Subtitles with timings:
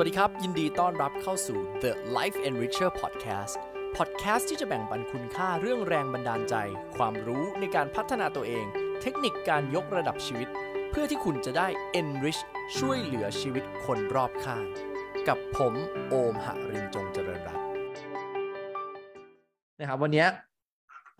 [0.00, 3.54] วัสดีครับ ยินดีต้อนรับเข้าสู่ The Life Enricher Podcast
[3.96, 6.54] Podcast ที่จะแบ่งปันคุณค่าเรื่องแรงบันดาลใจ
[6.96, 8.66] ความรู้ในการพัฒนาตัวเอง
[9.02, 10.48] เทคนิคการยกระดับชีวิต
[10.90, 11.68] เพื่อที่คุณจะได้
[12.00, 12.40] enrich
[12.78, 14.64] ช่วยเหลือชีวิตคนรอบข้าง
[15.28, 15.74] กับผม
[16.08, 17.64] โอมหรินจงเจริญรัตน์
[19.80, 20.26] นะครับวันนี้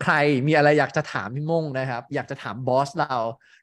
[0.03, 0.13] ใคร
[0.47, 3.15] มีอะไรอยากจะถามพี่มงนะครับ อยากจะถามบอสเรา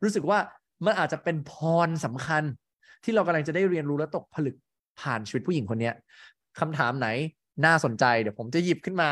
[0.03, 0.39] รู้สึกว่า
[0.85, 1.53] มันอาจจะเป็นพ
[1.87, 2.43] รสำคัญ
[3.05, 4.57] ที่เรากำลังจะได้เรียนรู้และตกผลึก
[5.01, 5.91] ผ่านชีวิตผู้หญิงคนนี้
[6.61, 7.09] คำถามไหน
[7.65, 9.11] น่าสนใจเดี๋ยวผมจะหยิบขึ้นมา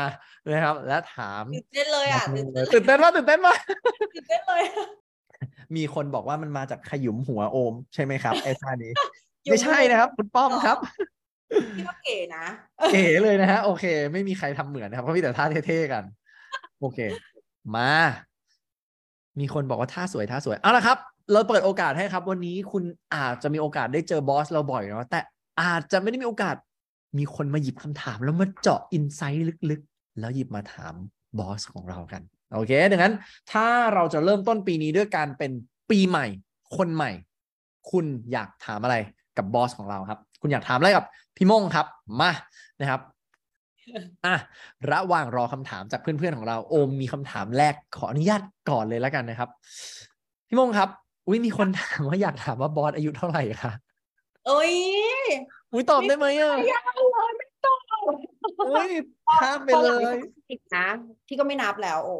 [0.53, 2.23] นะครับ และถามตื่นเต้นเลยอะ
[2.73, 3.57] ตื่นเต้นมากตื่นเต้นมาก
[4.13, 4.63] ตื่นเต้นเลย
[5.75, 8.91] มีคนบอกว่ามันมาจากขยุมหัวโอม ใช่ไหมครับไอ้ท่านี้
[9.49, 10.77] ไม่ใช่นะครับ คุณป้อมครับ
[11.75, 12.45] พี่ว่าเก๋นะ
[12.91, 16.03] เก๋เลยนะฮะโอเค ไม่มีใครทำเหมือนนะครับเพราะมีแต่ท่าเท่ๆกัน
[16.79, 16.99] โอเค
[17.75, 17.91] มา
[19.39, 20.97] มีคนบอกว่าท่าสวยท่าสวยเอาละครับ
[21.31, 22.83] เราเปิดโอกาสให้ครับ วันนี้คุณ
[23.15, 25.19] อาจจะมีโอกาสได้เจอบอสเราบ่อยเนาะแต่
[25.61, 26.55] อาจจะไม่ได้มีโอกาส
[27.17, 30.93] มีคนมาหยิบคำถาม แล้วมาเจาะอินไซต์ลึกๆ แล้วหยิบมาถาม
[31.39, 32.21] บอสของเรากัน
[32.53, 33.13] โอเค ดังนั้น
[33.51, 35.51] ถ้าเราจะเริ่มต้นปีนี้ด้วยการเป็น
[35.89, 36.25] ปีใหม่
[36.77, 37.11] คนใหม่
[37.91, 38.95] คุณอยากถามอะไร
[39.37, 41.05] กับบอสของเราครับ คุณอยากถามอะไรกับ
[41.37, 41.87] พี่มงครับ
[42.21, 42.31] มา
[42.79, 43.01] นะครับ
[44.25, 44.35] อะ
[44.91, 49.49] ระหว่างรอคำถามจากเพื่อนๆของเรา โอมมีคำถามแรกขออนุญาตก่อนเลยแล้วกันนะครับ
[50.47, 50.89] พี่มงครับ
[51.27, 53.71] อุ้ยมีคนถามว่าอยากถามว่าบอสอายุเท่าไหร่คะ
[54.47, 54.73] เอ้ย
[55.73, 57.77] อุ้ยตอบได้ไหมอะไม่ยากเลยไม่ต้อง
[58.69, 58.91] อุ้ย
[59.41, 60.15] ข้ามไปเลย
[60.49, 60.85] สิบนะ
[61.27, 62.17] พี่ก็ไม่นับแล้วโอ้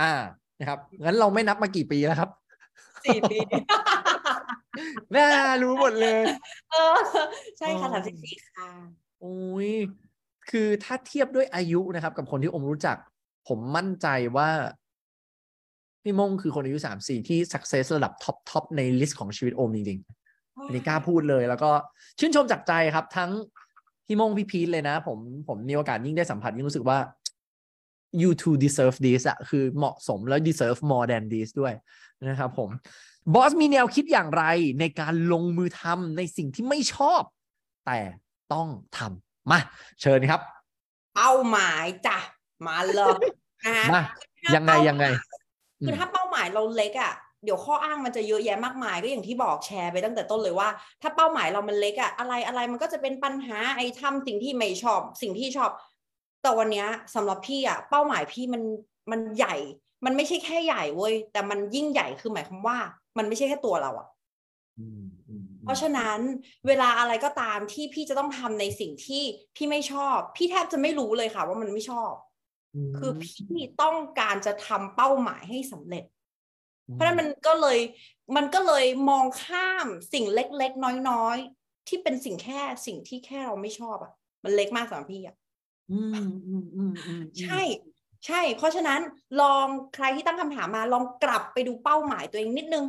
[0.00, 0.14] อ่า
[0.58, 2.30] นะครับงั้นเราไม่นับมากี่ปีแล้วครับ
[3.04, 3.38] สี่ปี
[5.14, 5.26] น่า
[5.62, 6.22] รู้หมดเลย
[6.70, 6.96] เออ
[7.58, 8.68] ใช่ค่ะอ๋อสามสิบสี่ค่ะ
[9.20, 9.70] โอ้ย
[10.50, 12.96] คือถ้าเทียบด้วยอายุนะครับ กับคนที่โอมรู้จัก
[13.48, 14.50] ผมมั่นใจว่า
[16.02, 20.21] พี่มงคือคนอายุสามสี่ที่ success ระดับ top top ใน list ของชีวิตโอมจริงๆ
[20.66, 21.70] อันนี้กล้าพูดเลย แล้วก็
[22.18, 23.30] ชื่นชมจากใจครับ ทั้ง
[24.06, 26.98] พี่มงพี่พีทเลยนะ ผมผมมีโอกาสยิ่งได้สัมผัสยิ่งรู้สึกว่า
[28.20, 31.74] you two deserve this อะคือเหมาะสมแล้ว deserve more than this ด้วย
[32.28, 32.70] นะครับผม
[33.34, 34.44] บอสมีแนวคิดอย่างไร
[34.80, 37.22] ในการลงมือทำในสิ่งที่ไม่ชอบ
[37.86, 37.98] แต่
[38.52, 38.68] ต้อง
[38.98, 39.60] ทำมา
[40.00, 40.40] เชิญครับ
[41.16, 42.18] เป้าหมายจ้ะ
[42.66, 43.18] มาเลย
[43.66, 44.02] นะคะมา
[44.54, 45.04] ยังไงยังไง
[45.80, 47.12] คือถ้าเป้าหมายเราเล็กอะ
[47.44, 50.68] เดี๋ยวข้ออ้างมันจะเยอะแยะมากมายก็อย่างที่บอกแชร์ไปตั้งแต่ต้นเลยว่า
[51.02, 55.70] ถ้าเป้าหมายเรามันเล็กอะอะไรอะไรมันก็จะเป็นปัญหาไอ้ทำสิ่งที่ไม่ชอบ สิ่งที่ชอบ
[56.42, 58.62] แต่วันเนี้ยสำหรับพี่อะเป้าหมายพี่มัน
[59.10, 59.54] มันใหญ่
[60.04, 62.78] มันไม่ใช่แค่ใหญ่เว้ยแต่มันยิ่งใหญ่คือหมายความว่า
[63.18, 64.08] มันไม่ใช่แค่ตัวเราอะ
[64.78, 66.18] อืมอืมเพราะฉะนั้น
[66.66, 69.22] เวลาอะไรก็ตามที่พี่จะต้องทำในสิ่งที่
[69.56, 72.12] พี่ไม่ชอบ พี่แทบจะไม่รู้เลยค่ะ ว่ามันไม่ชอบ
[72.90, 76.04] มคือพี่ต้องการจะทำเป้าหมายให้สำเร็จ
[76.94, 77.78] เพราะฉะนั้นมันก็เลย
[78.36, 84.12] มันก็เลยมองข้ามสิ่งเล็ก ๆ น้อยๆ ที่เป็นสิ่งแค่สิ่งที่แค่เราไม่ชอบอะ
[84.44, 85.36] มันเล็กมากสำหรับพี่อะ
[85.90, 87.62] อืมอืมอืมอืมใช่
[88.26, 89.00] ใช่ เพราะฉะนั้น
[89.40, 92.84] ลองใครที่ตั้งคำถามมาลองกลับไปดูเป้าหมายตัวเองนิดนึง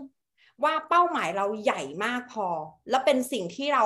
[0.64, 2.47] ว่าเป้าหมายเราใหญ่มากพอ
[2.90, 3.84] แล้วเป็นสิ่งที่เรา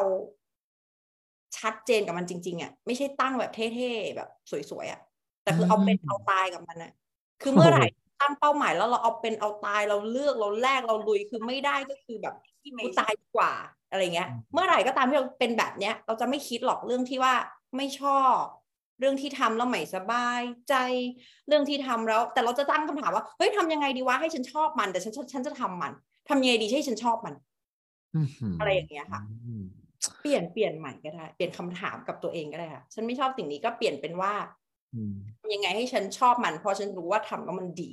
[1.58, 5.00] ชัดเจนกับมันจริง ๆอะไม่ใช่ตั้งแบบเท่ๆแบบสวยๆอะ
[5.44, 6.92] แต่คือเอาเป็นเอาตายกับมันอะ
[7.42, 7.84] คือเมื่อไหร่
[8.22, 12.36] ตั้งเป้าหมายแล้วเราเอาเป็นเอาตายเราเลือกเราแลกเราลุยคือไม่ได้ก็คือแบบ
[12.84, 13.52] กูตายดีกว่า
[13.90, 17.34] อะไรเงี้ย เมื่อไหร่ก็ตามที่เราเป็นแบบเนี้ย เราจะไม่คิดหรอกเรื่องที่ว่า
[17.78, 18.38] ไม่ชอบ
[19.00, 20.76] เรื่องที่ทำแล้วไม่สบายใจ
[21.48, 25.94] เรื่องที่ทำแล้ว แต่เราจะตั้งคำถามว่าเฮ้ยทำยังไงดีวะให้ฉันชอบมัน แต่ฉันฉันฉันจะทำมัน
[26.30, 27.36] ทำยังไงดีให้ฉันชอบมัน
[28.60, 29.64] อะไรอย่างเงี้ยค่ะอืม
[30.22, 34.67] เปลี่ยนเปลี่ยนใหม่ก็ได้ เปลี่ยนคำถามกับตัวเองก็ได้ค่ะ ฉันไม่ชอบสิ่งนี้ก็เปลี่ยนเป็นว่าอืมทำ
[35.54, 37.92] ยังไงให้ฉันชอบมัน เพราะฉันรู้ว่าทำแล้วมันดี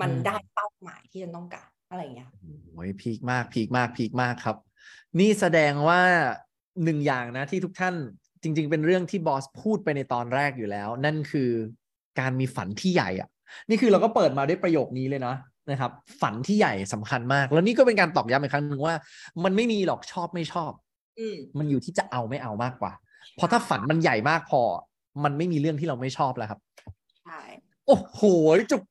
[0.00, 2.28] มันอืมได้เป้าหมายที่ฉันต้องการอะไรอย่างเงี้ย
[2.72, 4.56] โอ้ยพีคมากพีคมากพีคมากครับ
[5.20, 6.00] นี่แสดงว่า
[6.84, 7.94] หนึ่งอย่างนะที่ทุกท่าน
[8.42, 11.50] จริง ๆ เป็นเรื่องที่บอสพูดไปในตอนแรกอยู่แล้ว นั่นคือ
[12.20, 13.28] การมีฝันที่ใหญ่อะ
[13.68, 15.34] นี่คือเราก็เปิดมาด้วยประโยคนี้เลยนะ
[15.70, 18.94] นะครับ ฝันที่ใหญ่สำคัญมาก แล้วนี่ก็เป็นการตอกย้ำอีกครั้งหนึ่งว่า
[19.44, 20.72] มันไม่มีหรอกชอบไม่ชอบ
[21.18, 22.92] อืมมันอยู่ที่จะเอาไม่เอามากกว่า
[23.34, 24.62] เพราะถ้าฝันมันใหญ่มากพอ
[25.24, 26.60] มันไม่มีเรื่องที่เราไม่ชอบแล้วครับ
[27.22, 27.40] ใช่
[27.86, 28.22] โอ้โห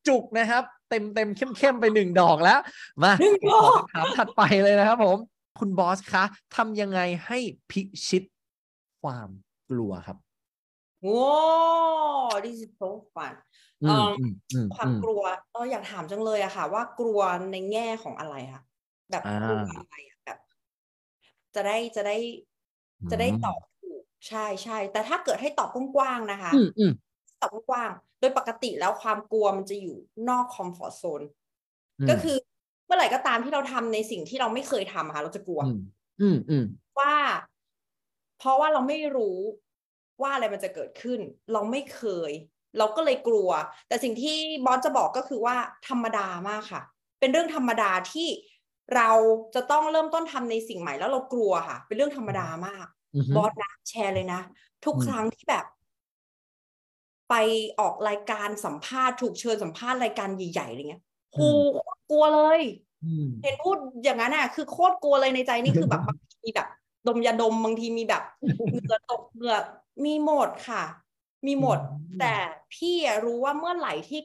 [0.08, 2.58] จุกๆนะครับ เต็มเต็มเข้มเข้มๆไปหนึ่งดอกแล้ว
[3.02, 5.18] มาหนึ่งดอกขอคำถามถัดไปเลยนะครับผม
[5.58, 6.24] คุณบอสคะ
[6.56, 7.38] ทำยังไงให้
[7.70, 8.22] พิชิต
[9.02, 9.28] ความ
[9.70, 10.18] กลัวครับ
[11.02, 11.18] โอ้
[12.44, 13.34] this is so fun
[13.82, 15.22] อืเอ่มออืมอืมความกลัว
[15.52, 17.20] เอออยากถามจังเลยอะค่ะ ว่ากลัว
[17.52, 18.62] ในแง่ของอะไรคะ
[19.10, 20.38] แบบอ่ากลัวอะไรอะแบบ
[21.54, 22.16] จะได้จะได้
[23.10, 23.71] จะได้ตอบถูก
[24.28, 26.92] ใช่ใช่แต่ถ้าเกิดให้ตอบกว้างๆนะคะ อืมอืม
[27.40, 29.96] ตอบกว้างๆโดยปกติแล้วความกลัวมันจะอยู่
[30.28, 31.24] นอกคอมฟอร์ทโซนม
[32.08, 32.36] ก็คือ
[32.86, 35.78] เมื่อไหร่ก็ตามที่เราทำในสิ่งที่เราไม่เคยทำอะค่ะ เราจะกลัวอืม
[36.20, 36.64] อืมอืม
[36.98, 37.12] ว่า
[38.38, 39.38] เพราะว่าเราไม่รู้
[40.22, 41.20] ว่าอะไรมันจะเกิดขึ้น
[41.52, 42.30] เราไม่เคย
[42.78, 43.48] เราก็เลยกลัว
[43.88, 45.56] แต่สิ่งที่บอสจะบอกก็คือว่า
[45.88, 46.82] ธรรมดามากค่ะ
[47.20, 48.28] เป็นเรื่องธรรมดาที่
[48.96, 49.10] เรา
[49.54, 53.01] จะต้องเริ่มต้นทำในสิ่งใหม่แล้วเรากลัวค่ะ เป็นเรื่องธรรมดามากอือฮึ
[53.34, 54.40] บอสนะแชร์เลยนะ
[54.84, 55.64] ทุกอืมครั้งที่แบบ
[57.28, 57.34] ไป
[57.80, 61.40] ออกรายการสัมภาษณ์ถูกเชิญสัมภาษณ์รายการใหญ่ๆอะไรเงี้ยโห
[62.10, 62.60] กลัวเลย
[63.02, 66.68] อืมเห็นพูดอย่างนั้นน่ะ คือโคตรกลัวเลยในใจนี่คือแบบบางทีมีแบบ
[67.06, 68.22] ดมยาดมบางทีมีแบบ
[68.68, 69.56] เหงื่อตกเหงื่อ
[70.04, 70.82] มีหมดค่ะ
[71.46, 72.34] มีหมดอืมแต่
[72.72, 74.20] พี่อะรู้ว่าเมื่อไหร่ที่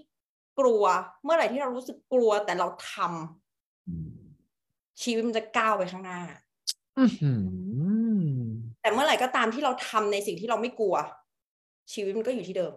[0.59, 0.83] กลัว
[1.23, 3.07] เมื่อไหร่ที่เรารู้สึกกลัว แต่เราทำ
[3.87, 4.07] อืม
[5.01, 6.19] ชีวิตมันจะก้าวไปข้างหน้า
[6.97, 7.41] อื้อหือ
[8.87, 10.95] แต่เมื่อไหร่ก็ตามที่เราทำในสิ่งที่เราไม่กลัว
[11.93, 12.73] ชีวิตมันก็อยู่ที่เดิม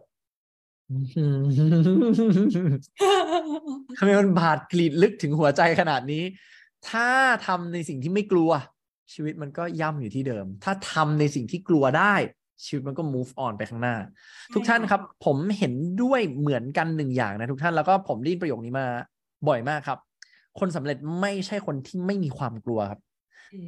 [3.98, 6.22] ทำไมมันบาดกรีดลึกถึงหัวใจขนาดนี้
[6.90, 7.08] ถ้า
[7.46, 8.50] ทำในสิ่งที่ไม่กลัว
[9.12, 12.14] ชีวิตมันก็ย่ำอยู่ที่เดิม ถ้าทำในสิ่งที่กลัวได้
[12.64, 13.96] ชีวิตมันก็ move on ไปข้างหน้า
[14.54, 15.72] ทุกท่านครับ ผมเห็น
[16.02, 18.86] ด้วยเหมือนกันหนึ่งอย่างนะทุกท่านแล้วก็ผมได้ยินประโยคนี้มา
[19.48, 19.98] บ่อยมากครับ
[20.60, 23.00] คนสำเร็จไม่ใช่คนที่ไม่มีความกลัวครับ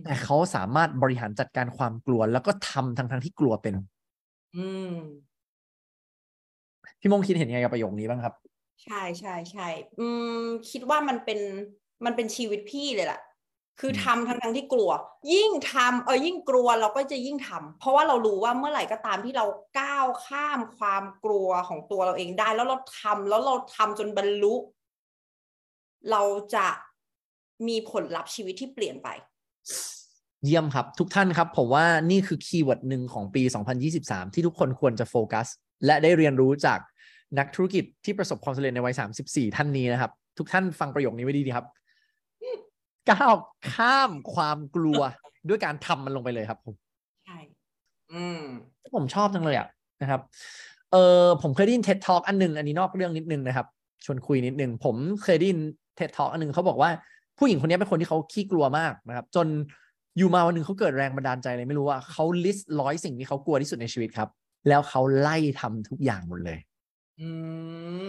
[0.05, 3.75] แต่เขาสามารถบริหารจัดการความกลัว แล้วก็ทำทั้งทั้งๆที่กลัวเป็น
[4.57, 4.95] อืม
[7.01, 8.35] พี่มงคิดเห็นยังไงกับประโยคนี้บ้างครับ
[8.85, 9.69] ใช่ใช่ใช่
[10.01, 10.09] อื
[10.43, 11.41] ม คิดว่ามันเป็น
[12.05, 13.21] มันเป็นชีวิตพี่เลยล่ะ
[13.81, 14.91] คือมทำทั้งทั้งที่กลัว
[15.33, 19.47] ยิ่งทำเออยิ่งกลัวเราก็จะยิ่งทำเพราะว่าเรารู้ว่าเมื่อไหร่ก็ตามที่เรา
[19.79, 24.55] ก้าวข้ามความกลัวของตัวเราเองได้ แล้วเราทำแล้วเราทำจนบรรลุ
[26.11, 26.23] เรา
[26.55, 26.67] จะ
[27.69, 29.09] มีผลลัพธ์ชีวิตที่เปลี่ยนไป
[30.45, 33.43] เยี่ยมครับ ทุกท่านครับ ผมว่านี่คือ keyword หนึ่งของปี
[33.89, 35.47] 2023 ที่ทุกคนควรจะโฟกัส
[35.87, 36.79] และได้เรียนรู้จาก
[37.39, 38.95] นักธุรกิจที่ประสบความสำเร็จในวัย
[39.25, 41.67] 34 ท่านนี้นะครับ ทุกท่านฟังประโยคนี้ไว้ดีๆครับ
[43.11, 43.35] ก้าว
[43.73, 45.01] ข้ามความกลัว
[45.49, 46.75] ด้วยการทำมันลงไปเลยครับผม
[47.25, 47.39] ใช่
[48.13, 48.43] อืม
[48.95, 49.69] ผมชอบจังเลยอะ
[50.03, 50.21] นะครับ
[50.93, 53.67] เออผมเคยได้ยิน TED Talk อันหนึง อันนี้นอกเรื่องนิดนึงนะครับ
[54.05, 55.61] ชวนคุยนิดนึง ผมเคยได้ยิน
[55.99, 56.91] TED Talk อันหนึงเขาบอกว่า
[57.39, 59.47] ผู้หญิงคนนี้เป็นคนที่เขาขี้กลัวมากนะครับ จน
[60.19, 64.29] อยู่มาวันหนึ่งเขาเกิดแรงบันดาลใจเลยไม่รู้ว่าเขา list ร้อยสิ่งที่เขากลัวที่สุดในชีวิตครับ
[64.69, 66.59] แล้วเขาไล่ทำทุกอย่างหมดเลย
[67.19, 67.29] อื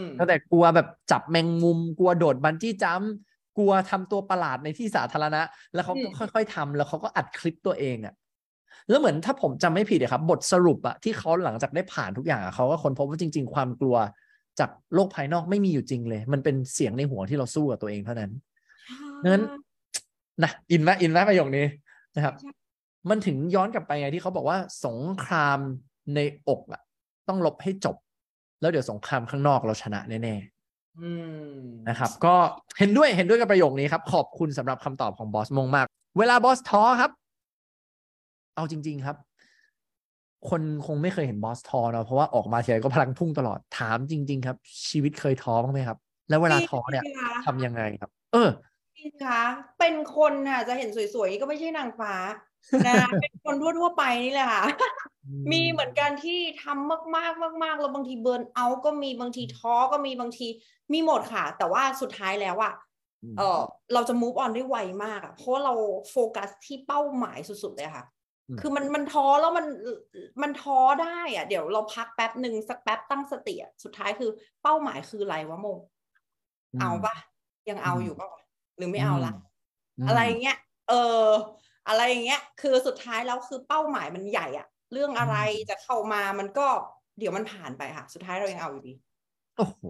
[0.02, 3.12] มตั้งแต่กลัวแบบจับแมงมุม กลัวโดดบันจี้จัมป์
[3.58, 5.42] กลัวทำตัวประหลาดในที่สาธารณะ
[5.74, 8.14] แล้วเขาก็ค่อย ๆทำแล้วเขาก็อัดคลิปตัวเองอะ
[8.90, 13.96] แล้วเหมือนถ้าผมจำไม่ผิดอะครับ บทสรุปอะที่เขาหลังจากได้ผ่านทุกอย่างอะเขาก็ค้นพบว่าจริง ๆ ความกลัว
[14.60, 18.32] จากโลกภายนอกไม่มีอยู่จริงเลย มันเป็นเสียงในหัวที่เราสู้กับตัวเองเท่านั้น
[19.32, 19.44] งั้น
[20.44, 21.66] นะอินไหมอินไหมประโยคนี้
[22.16, 22.52] นะครับใช่
[23.10, 25.60] มันถึงย้อนกลับไปไงที่เขาบอกว่าสงคราม
[26.16, 26.82] ในอกอะ
[27.28, 27.96] ต้องลบให้จบ
[28.62, 30.36] แล้วเดี๋ยวสงครามข้างนอกเราชนะแน่
[31.00, 31.10] อื
[31.56, 32.36] มๆนะครับ ก็
[32.80, 35.86] เห็นด้วยเห็นด้วยกับประโยคนี้ครับ ขอบคุณสำหรับคำตอบของบอสมงมาก
[36.18, 37.12] เวลาบอสท้อครับ
[38.56, 39.18] เอาจริง ๆครับ
[40.50, 44.58] คนคงไม่เคยเห็นบอสท้อเนาะเพราะว่าออกมาทีไรก็พลังพุ่งตลอดถามจริง ๆ ครับ
[44.90, 45.98] ชีวิตเคยท้อบ้างไหมครับ
[46.30, 48.50] แล้วเวลาท้อเนี่ยมีค่ะทำยังไงครับ เออ
[49.04, 49.42] พี่คะ
[49.80, 52.14] เป็นคนน่ะจะเห็นสวยๆนี่ก็ไม่ใช่นางฟ้า
[52.86, 54.64] นะเป็นคนทั่วๆไปนี่แหละค่ะ
[55.52, 60.48] มีเหมือนกันที่ทำมากๆมากๆแล้วบางทีเบิร์นเอาท์ก็มีบางทีท้อก็มีบางที
[60.94, 62.74] มีหมดค่ะ แต่ว่าสุดท้ายแล้วอะ
[63.24, 63.62] อืมเออ
[63.94, 65.74] เราจะ move on ได้ไวมากอะเพราะว่าเรา
[66.12, 68.04] โฟกัสที่เป้าหมายสุดๆเลยค่ะ
[68.50, 69.66] อืมคือมันมันท้อแล้วมัน
[70.42, 74.30] มันท้อได้อะเดี๋ยวเราพักแป๊บหนึ่งสักแป๊บตั้งสติอะสุดท้ายคือ
[74.64, 75.78] เป้าหมายคืออะไรวะโมง
[76.80, 77.16] เอาปะ
[77.70, 78.43] ยังเอาอืมอยู่ปะวะห
[78.84, 79.34] รือไม่เอาละ
[80.06, 80.58] มอะไรอย่างเงี้ย
[80.90, 81.26] เออ
[81.88, 86.68] อะไรอย่างเงี้ย คือสุดท้ายแล้วคือเป้าหมายมันใหญ่อะเรื่องอะไรอืมจะเข้ามามันก็
[87.20, 88.94] เดี๋ยวมันผ่านไปค่ะ สุดท้ายเรายังเอาอยู่ดี
[89.58, 89.82] โอ้โห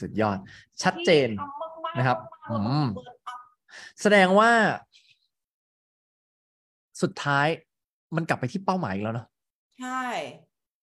[0.00, 0.38] สุดยอด
[0.82, 3.46] ชัดเจนที่ทำมากๆนะครับมากๆแล้วอืมเบิร์นเอาท์
[4.00, 4.50] แสดงว่า
[7.02, 7.46] สุดท้าย
[8.16, 9.26] มันกลับไปที่เป้าหมายอีกแล้วเนาะ
[9.78, 10.04] ใช่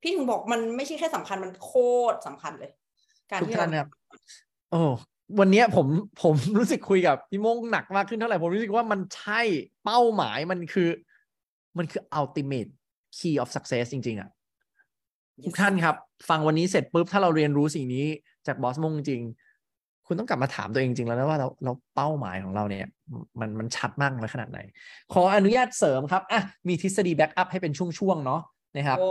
[0.01, 1.74] พี่ถึงบอกมันไม่ใช่แค่สำคัญมันโค
[2.12, 2.72] ตรสำคัญเลย
[3.31, 3.89] การทุกที่ท่าเรานนะครับ
[4.72, 4.81] โอ้
[5.39, 5.88] วันเนี้ยผม
[6.21, 9.41] ผมรู้สึกคุยกับพี่โมงหนักมากขึ้นเท่าไหร่ ผมรู้สึกว่ามันใช่
[9.86, 10.89] เป้าหมายมันคือ
[11.77, 12.69] มันคือ ultimate
[13.17, 14.29] key of success จริง ๆอะ
[15.45, 15.95] ทุกท่านครับ
[16.29, 18.05] ฟังวันนี้เสร็จปุ๊บ ถ้าเราเรียนรู้สิ่งนี้
[18.48, 19.24] จากบอสมงจริง
[20.07, 22.88] คุณต้องกลับมาถามตัวเองจริงๆแล้วนะว่าเราเราเป้าหมายของเราเนี่ย
[23.39, 24.59] มันมันชัดมากน้อยขนาดไหน
[25.13, 28.41] ขออนุญาตเสริมครับอะมีทฤษฎีแบ็กอัพให้เป็นช่วง ๆ เนาะ
[28.76, 29.06] นะครับโอ้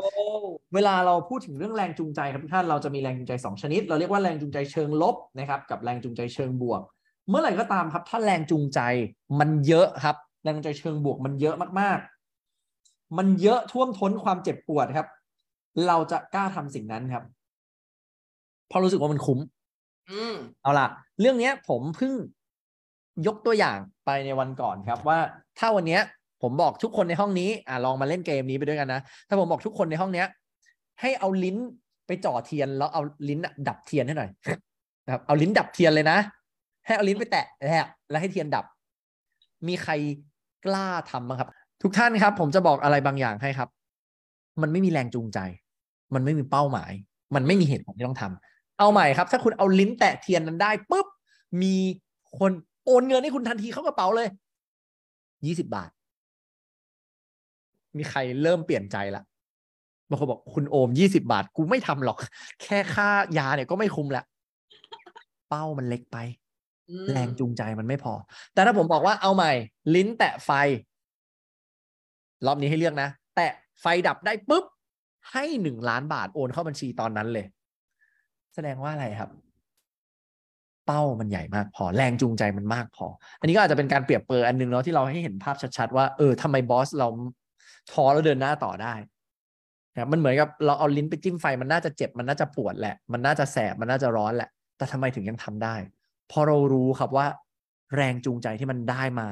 [0.75, 6.83] เวลาเราพูดถึงเรื่องแรงจูงใจครับทุกท่านเราจะมีแรงจูงใจ 2 ชนิด เราเรียกว่าแรงจูงใจเชิงลบนะครับกับแรงจูงใจเชิงบวก
[7.29, 8.81] เมื่อไหร่ก็ตามครับ ถ้าแรงจูงใจ
[9.41, 15.09] มันเยอะครับ แรงจูงใจเชิงบวกมันเยอะมากๆ มันเยอะท่วมท้นความเจ็บปวดครับ
[15.87, 17.25] เราจะกล้าทำสิ่งนั้นครับ
[18.69, 19.39] เพราะรู้สึกว่ามันคุ้ม
[20.09, 20.87] อืมเอาล่ะ
[21.21, 22.13] เรื่องเนี้ยผมเพิ่ง
[23.27, 25.19] ยกตัวอย่างไปในวันก่อนครับว่า
[25.59, 26.03] ถ้าวันเนี้ย
[26.43, 30.27] ผมบอกทุกคนในห้องนี้อะลองมาเล่นเกมนี้ไปด้วยกันนะถ้าผมบอกทุกคนในห้องเนี้ย
[31.01, 31.57] ให้เอาลิ้น
[32.07, 34.31] ไปจ่อเทียนแล้วเอาลิ้นดับเทียนให้หน่อย
[35.05, 36.19] นะครับเอาลิ้นดับเทียนเลยนะ
[36.87, 38.65] ให้เอาลิ้นไปแตะและแล้วให้เทียนดับ
[39.69, 39.93] มีใคร
[40.67, 41.49] กล้าทำบ้างครับ
[41.83, 43.69] ทุกท่านครับ ผมจะบอกอะไรบางอย่างให้ครับ
[44.63, 45.39] มันไม่มีแรงจูงใจ
[46.15, 46.93] มันไม่มีเป้าหมาย
[47.35, 51.07] มันไม่มีเหตุผลที่ต้องทำเอาใหม่ครับ ถ้าคุณเอาลิ้นแตะเทียนนั้นได้ปุ๊บ
[51.63, 51.75] มี
[52.39, 52.53] คน
[52.85, 54.29] โอนเงินให้คุณทันทีเข้ากระเป๋าเลย
[55.47, 55.91] ยี่สิบบาท
[57.97, 59.23] มีใครเริ่มเปลี่ยนใจละ
[60.09, 62.19] บางคนบอกคุณโอมยี่สิบาท กูไม่ทำหรอก
[62.63, 64.25] แค่ค่ายาเนี่ยก็ไม่คุ้มละ
[65.49, 66.17] เป้ามันเล็กไป
[66.91, 68.15] อืมแรงจูงใจมันไม่พอ
[68.55, 69.53] แต่ถ้าผมบอกว่าเอาใหม่
[69.95, 70.51] ลิ้นแตะไฟ
[72.47, 74.65] รอบนี้ให้เลือกนะ แตะไฟดับได้ปุ๊บ
[75.33, 77.47] ให้หนึ่งล้านบาทโอนเข้าบัญชีตอนนั้นเลย
[78.55, 79.31] แสดงว่าอะไรครับ
[80.87, 83.07] เป้ามันใหญ่มากพอ แรงจูงใจมันมากพอ
[83.41, 87.09] อันนี้ก็อาจจะเป็นการเปรียบเปรยอันหนึงเนาะที่เราให้เห็นภาพชัดๆว่าเออทำไมบอสเรา
[87.91, 88.95] ท้อแล้วเดินหน้าต่อได้
[89.97, 95.75] นะมันเหมือนกับเราเอาลิ้นไปจิ้มไฟมันน่าจะเจ็บมันน่าจะปวดแหละ มันน่าจะแสบมันน่าจะร้อนแหละ แต่ทำไมถึงยังทำได้
[96.31, 97.27] พราะเรารู้ครับว่า
[97.97, 99.29] แรงจูงใจที่มันได้มา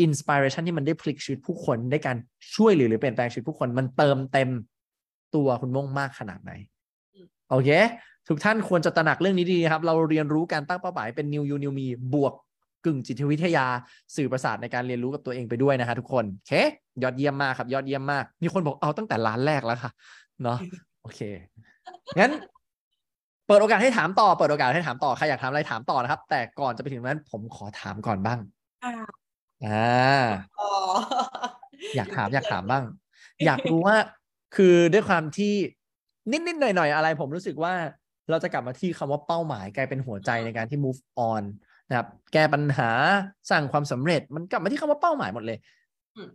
[0.00, 2.16] อินสปิเรชันที่มันได้พลิกชีวิตผู้คนได้การ
[2.54, 4.50] ช่วยหลือหรือเปลี่ยนแปลงชีวิตผู้คนมันเติมเต็ม
[5.34, 6.52] ตัวคุณม่งมากขนาดไหน
[7.50, 7.70] โอเค
[8.28, 12.34] ทุกท่านควรจะตระหนักเรื่องนี้ดีครับ เราเรียนรู้การตั้งเป้าหมายเป็น New You New Me บวก
[12.84, 13.66] กึ่งจิตวิทยา
[14.16, 16.52] สื่อประสาทในการเรียนรู้กับตัวเองไปด้วยนะฮะทุกคนโอเค
[17.02, 19.90] ยอดเยี่ยมมากครับ ยอดเยี่ยมมาก มีคนบอกเอาตั้งแต่ร้านแรกแล้วค่ะ
[20.42, 20.58] เนาะ
[21.02, 21.20] โอเค
[22.20, 22.32] งั้น
[23.46, 28.38] เปิดโอกาสให้ถามต่อเปิดโอกาสให้ถามต่อใครอยากถามอะไรถามต่อนะครับ แต่ก่อนจะไปถึงนั้น ผมขอถามก่อนบ้าง
[28.84, 28.92] อ่า
[29.64, 30.24] อ่า
[30.60, 30.70] อ๋อ
[31.96, 32.84] อยากถามอยากถามบ้าง
[33.46, 33.96] อยากรู้ว่า
[34.56, 35.54] คือด้วยความที่
[36.32, 37.74] นิดๆหน่อยๆอะไร ผมรู้สึกว่า
[38.30, 41.42] เราจะกลับมาที่คำว่าเป้าหมายกลายเป็นหัวใจในการที่ move on
[41.90, 42.90] นะครับ แก้ปัญหา
[43.50, 45.58] สร้างความสำเร็จมันกลับมาที่คำว่าเป้าหมายหมดเลย
[46.16, 46.28] อืม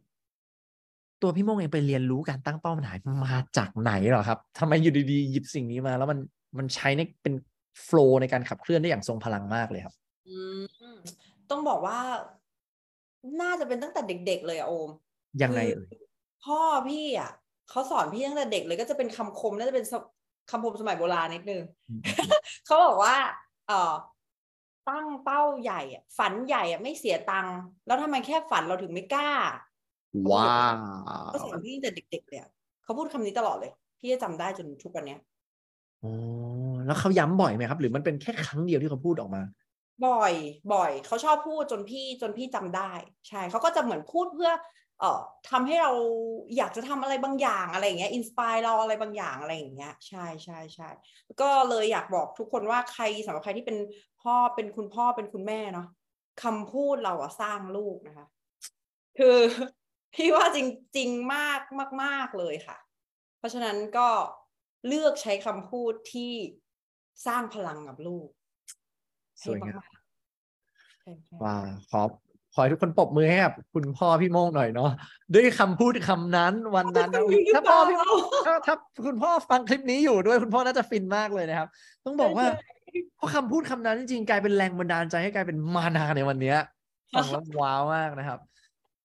[1.21, 2.95] ตัวพี่โมงเองไปเรียนรู้การตั้งเป้าหมาย
[3.25, 6.19] มาจากไหนเหรอครับทำไมอยู่ดีๆหยิบสิ่งนี้มา แล้วมัน
[6.57, 7.33] มันใช้ในเป็น
[7.83, 9.93] โฟล์ในการขับเคลื่อนได้อย่างทรงพลังมากเลยครับ
[10.27, 10.95] อืม
[11.49, 11.99] ต้องบอกว่า
[13.41, 14.89] น่าจะเป็นตั้งแต่เด็ก ๆ เลยอะโอม
[15.41, 15.99] ยังไงคือเอ่ย
[16.45, 16.59] พ่อ
[16.89, 17.31] พี่อะ
[17.69, 19.93] เขาสอนพี่ตั้งแต่เด็กเลยก็จะเป็นคำคมน่าจะเป็นส
[20.51, 22.01] คำคมสมัยโบราณนิดนึงอืม
[22.65, 23.15] เขาบอกว่า
[23.67, 23.93] เอ่อ
[24.89, 29.31] ตั้งเป้าใหญ่อะฝันใหญ่อะไม่เสียตังค์แล้วทำไมแค่ฝันเราถึงไม่กล้า
[30.31, 30.75] ว้าว
[31.27, 32.49] เขาสอนพี่ตั้งแต่เด็กๆเลยอะ
[32.83, 35.19] เขาพูดคำนี้ตลอดเลย พี่จะจำได้จนทุกวันเนี้ย
[36.03, 36.11] อ๋อ
[36.85, 39.41] แล้วเขาย้ำบ่อยไหมครับ หรือมันเป็นแค่ครั้งเดียวที่เขาพูดออกมา
[40.05, 40.33] บ่อย
[40.73, 42.91] บ่อย เขาชอบพูดจนพี่จนพี่จำได้
[43.27, 44.51] ใช่เขาก็จะเหมือนพูดเพื่อ
[44.99, 45.91] เอ่อทำให้เรา
[46.57, 50.89] อยากจะทำอะไรบางอย่างอะไรอย่างเงี้ยอินสปายเราอะไรบางอย่างอะไรอย่างเงี้ยใช่ใช่ใช่
[51.41, 53.77] ก็เลยอยากบอกทุกคนว่าใครสำหรับใครที่เป็น
[54.21, 55.87] พ่อเป็นคุณพ่อเป็นคุณแม่เนาะ
[56.43, 58.27] คำพูดเราอะสร้างลูกนะคะ
[59.17, 59.37] คือ
[60.13, 61.61] พี่ว่าจริงจริงมาก
[62.03, 62.77] มาก ๆ เลยค่ะ
[63.37, 64.07] เพราะฉะนั้นก็
[64.87, 66.33] เลือกใช้คำพูดที่
[67.27, 68.27] สร้างพลังกับลูก
[69.43, 72.01] สวยงามให้กๆใช่ใช่ว้าวขอ
[72.55, 74.91] ขอให้ทุกคนปรบมือให้กับคุณพ่อพี่โมงหน่อยเนาะ
[75.33, 78.09] ด้วยคำพูดคำนั้นวันนั้นนะเขาจะฟินหรือถ้าพ่อพี่เปล่า
[78.45, 81.67] ถ้าถ้าคุณพ่อฟังคลิปนี้อยู่ด้วยคุณพ่อน่าจะฟินมากเลยนะครับ
[82.05, 86.57] ต้องบอกว่าใช่ใช่เพราะคำพูดคำนั้นจริงๆกลายเป็นแรงบันดาลใจให้กลายเป็นมานาในวันเนี้ย
[87.15, 88.39] ฟังแล้วว้าวมากนะครับ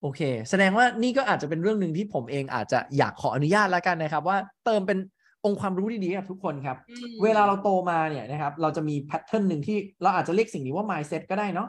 [0.03, 4.99] โอเค แสดงว่านี่ก็อาจจะเป็นเรื่องหนึ่งที่ผมเองอาจจะอยากขออนุญาตแล้วกันนะครับ ว่าเติมเป็น
[5.45, 11.69] องค์ความรู้ดีๆให้กับทุกคนครับอืมเวลาเราโตมาเนี่ยนะครับ เราจะมีแพทเทิร์นหนึ่งที่เราอาจจะเรียกสิ่งนี้ว่า mindset ก็ได้เนาะ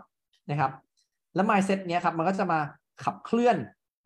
[0.49, 0.71] นะครับ
[1.35, 2.59] แล้ว mindset เนี้ยครับมันก็จะมา
[3.03, 3.57] ขับเคลื่อน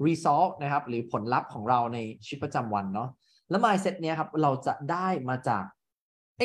[0.08, 3.10] result นะครับ หรือผลลัพธ์ของเราในชีวิตประจำวันเนาะ
[3.50, 5.64] แล้ว mindset เนี้ยครับเราจะได้มาจาก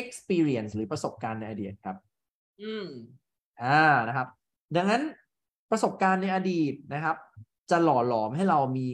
[0.01, 1.97] experience หรือประสบการณ์ในอดีตครับ
[2.61, 2.87] อืม
[3.63, 4.27] อ่านะครับ
[4.75, 5.03] ดังนั้น
[5.71, 7.17] ประสบการณ์ในอดีตนะครับ
[7.71, 8.87] จะหล่อหลอมให้เรามี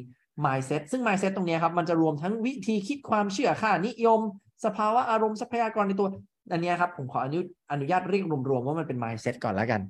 [0.46, 4.22] mindset ซึ่ง mindset ตรงเนี้ยครับ มันจะรวมทั้งวิธีคิดความเชื่อค่านิยม
[4.66, 6.08] สภาวะอารมณ์ทรัพยากรในตัว
[6.52, 7.40] อันเนี้ยครับ ผมขออนุ
[7.72, 9.82] อนุญาตเรียกรวมๆว่ามันเป็น mindset ก่อนแล้วกัน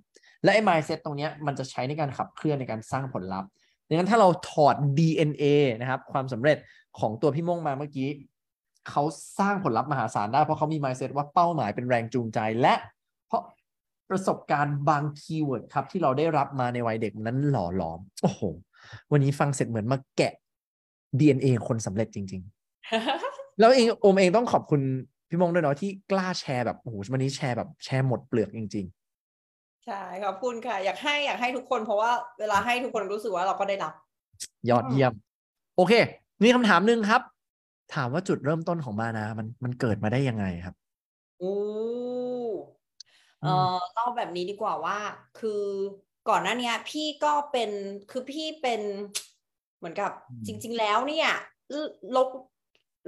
[0.44, 3.50] และไอ้ mindset ตรงเนี้ยมันจะใช้ในการขับเคลื่อนในการสร้างผลลัพธ์
[3.88, 5.46] ดังนั้นถ้าเราถอด DNA
[5.82, 6.58] นะครับ ความสำเร็จ
[7.00, 8.08] ของตัวพี่ม่งมาเมื่อกี้
[8.90, 9.04] เขา
[9.40, 12.76] สร้างผลลัพธ์มหาศาลได้เพราะเขามี mindset ว่าเป้าหมายเป็นแรงจูงใจ และ
[13.28, 13.42] เพราะ
[14.10, 18.42] ประสบการณ์บาง keyword ครับ ที่เราได้รับมาในวัยเด็กนั้นหล่อหลอม โอ้โห
[19.12, 20.34] วันนี้ฟังเสร็จเหมือนมาแกะ
[21.20, 22.42] DNA คนสำเร็จจริง
[23.00, 24.82] ๆ แล้วเองโอมเองต้องขอบคุณ
[25.30, 28.86] พี่มงด้วยเนาะที่กล้าแชร์แบบโอ้โหวันนี้แชร์แบบแชร์หมดเปลือกจริง
[29.88, 35.14] ใช่ขอบคุณค่ะ อยากให้อยากให้ทุกคนเพราะว่าเวลาให้ทุกคนรู้สึกว่าเราก็ได้รับๆยอดเยี่ยม
[35.76, 35.94] โอเค
[36.44, 37.22] มีคำถามหนึ่งครับ
[37.96, 40.76] ถามว่าจุดเริ่มต้นของมานะมันมันเกิดมาได้ยังไงครับ
[41.40, 41.54] โอ้
[43.44, 44.98] อืเอมอเล่าแบบนี้ดีกว่าว่า
[45.40, 45.64] คือ
[46.30, 47.70] ก่อนหน้าเนี้ยพี่ก็เป็น
[48.12, 48.82] คือพี่เป็น
[49.78, 51.30] เหมือนกับอืมจริง ๆ แล้วเนี่ย
[52.16, 52.30] ลก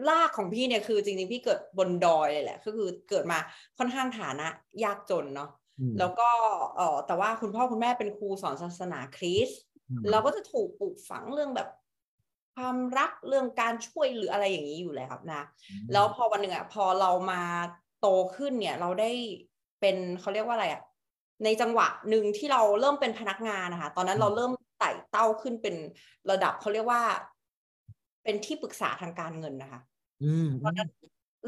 [0.10, 3.40] ลากของพี่เนี่ยคือจริงๆพี่เกิดบนดอยเลยแหละ ก็คือเกิดมา
[3.78, 4.48] ค่อนข้างฐานะ
[4.84, 5.59] ยากจนเนาะอืม
[5.98, 6.30] แล้วก็
[6.76, 11.70] เออแต่ว่าคุณพ่อคุณแม่เป็นครูสอนศาสนาคริสต์อืมเราก็จะถูกปลูกฝังเรื่องแบบ
[12.56, 15.42] ความรักเรื่องการช่วยเหลืออะไรอย่างนี้อยู่แล้วนะ
[15.92, 17.42] แล้วพอวันหนึ่งอะพอเรามา
[18.02, 19.12] โตขึ้นเนี่ย เราได้
[19.82, 20.82] เป็นเขาเรียกว่าอะไรอะ
[21.44, 25.76] ในจังหวะหนึ่งที่เราเริ่มเป็นพนักงานนะคะ ตอนนั้นเราเริ่มไต่เต้าขึ้นเป็น
[26.30, 27.02] ระดับเขาเรียกว่า
[28.24, 29.82] เป็นที่ปรึกษาทางการเงินนะคะ
[30.22, 30.90] อืมตอนนั้น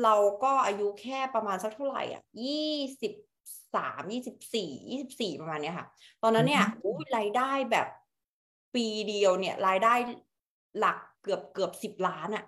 [0.04, 3.12] เราก็อายุแค่ประมาณสักเท่าไหร่อะยี่สิบ
[3.76, 5.88] สามยี่สิบสี่ยี่สิบสี่ประมาณเนี้ยค่ะ
[6.24, 7.88] ตอนนั้นเนี่ยอุ้ยรายได้แบบ
[8.76, 9.94] ปีเดียวเนี่ย รายได้
[10.80, 12.44] หลักเกือบเกือบสิบล้านอะ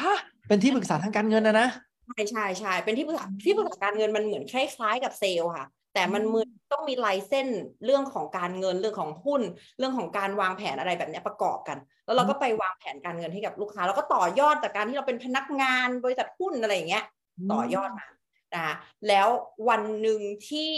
[0.00, 0.16] ฮะ
[0.48, 1.68] เป็นที่ปรึกษาทางการเงินนะนะ
[2.06, 7.48] ใช่ใช่ใช่เป็นที่ปรึกษาที่ปรึกษาการเงินมันเหมือนคล้ายๆกับเซลล์ค่ะ แต่มันมือต้องมีลายเส้น
[7.84, 9.42] เรื่องของการเงินเรื่องของหุ้น
[9.78, 17.04] เรื่องของการวางแผนอะไรแบบเนี้ยประกอบกัน แล้วเราก็ไปวางแผนการเงินให้กับลูกค้า แล้วก็ต่อยอดจากการที่เราเป็นพนักงานบริษัทหุ้นอะไรอย่างเงี้ย
[17.52, 18.06] ต่อยอดมา
[18.54, 18.74] นะคะ
[19.08, 19.28] แล้ว
[19.68, 20.72] วันหนึ่งที่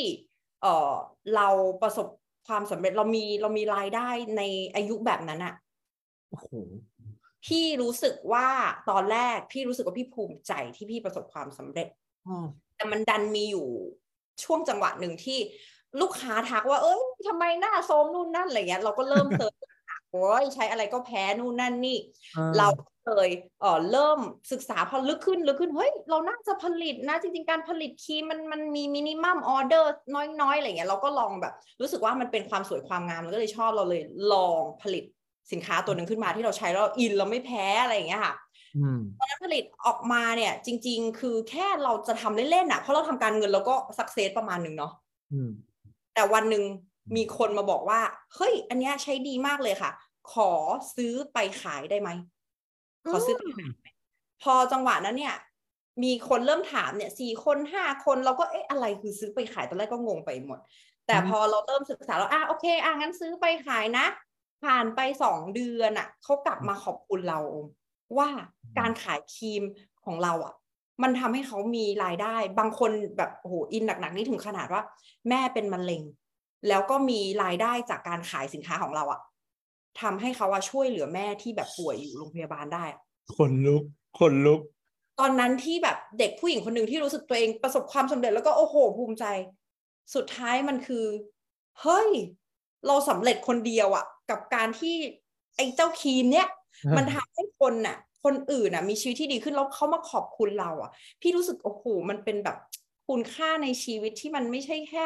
[0.62, 0.95] เออ
[1.37, 1.49] เรา
[1.83, 2.07] ประสบ
[2.49, 4.43] ความสำเร็จเรามีเรามีรายได้ใน
[4.75, 5.55] อายุแบบนั้นอะ
[6.31, 6.49] โอ้โห
[7.47, 8.49] พี่รู้สึกว่า
[8.91, 11.89] ตอนแรกพี่รู้สึกว่าพี่ภูมิใจที่พี่ประสบความสำเร็จ
[12.29, 12.47] อ๋อ
[12.77, 13.67] แต่มันดันมีอยู่
[14.45, 15.39] ช่วงจังหวะหนึ่งที่
[16.00, 19.55] ลูกค้าทักว่า เอ้ยทำไมหน้าโซมนู่นนั่นอะไรเงี้ยเราก็เริ่มเติม
[20.12, 21.99] โอ้ยใช้อะไรก็แพ้นู่นนั่นนี่
[22.37, 23.29] อ่าเราก็เล ย
[23.61, 24.19] เออเริ่ม
[24.52, 29.93] ศึกษาพอลึกขึ้นลึกขึ้น เฮ้ย เราน่าจะผลิตนะ จริง ๆ การผลิตครีมมันมันมี minimum order
[30.40, 34.02] น้อยๆ อะไรเงี้ยเราก็ลองแบบ รู้สึกว่ามันเป็นความสวยความงามเราก็เลยชอบเราเลย
[34.33, 35.05] ลองผลิต
[35.52, 38.35] สินค้าตัวหนึ่งขึ้นมาที่เราใช้แล้วเราอินเราไม่แพ้อะไรอย่างเงี้ยค่ะ
[38.76, 44.93] อืมตอนนั้นผลิตออกมาเนี่ย จริง ๆ คือแค่เราจะทำเล่นๆอะเพราะเราทำการเงินเราก็ success ประมาณหนึ่งเนาะ
[45.33, 45.50] อืม
[46.14, 46.64] แต่วันหนึ่ง
[47.17, 48.00] มีคนมาบอกว่า
[48.35, 49.90] เฮ้ย อันเนี้ยใช้ดีมากเลยค่ะ
[50.33, 50.50] ขอ
[50.97, 52.11] ซื้อไปขายได้ไหม
[53.09, 53.87] ขอซื้อไปขายไหม
[54.42, 55.35] พอจังหวะนั้นเนี่ย
[56.02, 60.58] มีคนเริ่มถามเนี่ยสี่คนห้าคนเราก็เอ๊ะอะไรคือซื้อไปขายตอนแรกก็งงไปหมด
[61.06, 64.06] แต่อืมพอเราเริ่มศึกษาแล้วอะโอเคอะงั้นซื้อไปขายนะ
[64.65, 67.41] ผ่านไปสองเดือนอะเขากลับมาขอบคุณเรา
[68.19, 68.28] ว่า
[68.78, 69.63] การขายครีม
[70.04, 70.54] ของเราอะ
[71.02, 74.82] มันทำให้เขามีรายได้ บางคนแบบโอ้โหอินหนักๆนี่ถึงขนาดว่า
[75.28, 76.02] แม่เป็นมะเร็ง
[76.69, 79.21] แล้วก็มีรายได้จากการขายสินค้าของเราอะ
[80.00, 83.00] ทำให้เขาว่าช่วยเหลือแม่ที่แบบป่วยอยู่โรงพยาบาลได้อะ
[83.37, 83.83] คนลุก
[84.19, 84.61] คนลุก
[85.21, 89.25] ตอนนั้นที่แบบเด็กผู้หญิงคนหนึ่งที่รู้สึกตัวเองประสบความสำเร็จแล้วก็โอ้โหภูมิใจ
[90.15, 91.05] สุดท้ายมันคือ
[91.81, 92.11] เฮ้ย
[92.87, 94.95] เราสำเร็จคนเดียวอะกับการที่
[95.57, 96.49] ไอ้เจ้าครีมเนี้ย
[96.97, 102.57] มันทำให้คนน่ะ คนอื่นน่ะ มีชีวิตที่ดีขึ้นแล้วเขามาขอบคุณเราอะพี่รู้สึกโอ้โหมันเป็นแบบ
[103.11, 105.05] คุณค่าในชีวิตที่มันไม่ใช่แค่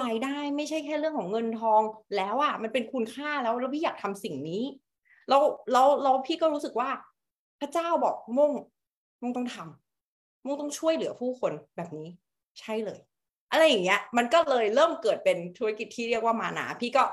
[0.00, 1.82] รายได้ ไม่ใช่แค่เรื่องของเงินทอง
[2.16, 4.62] แล้วอะมันเป็นคุณค่าแล้วแล้วพี่อยากทำสิ่งนี้
[5.28, 5.42] แล้ว
[5.72, 6.90] แล้วแล้วพี่ก็รู้สึกว่า
[7.60, 8.52] พระเจ้าบอกมุ่ง
[9.22, 12.08] มุ่งต้องทำมุ่งต้องช่วยเหลือผู้คนแบบนี้
[12.60, 13.00] ใช่เลย
[13.52, 17.04] อะไรอย่างเงี้ย มันก็เลยเริ่มเกิดเป็นธุรกิจที่เรียกว่ามานาพี่ก็